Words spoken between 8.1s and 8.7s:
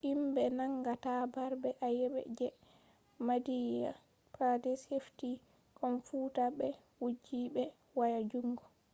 jundo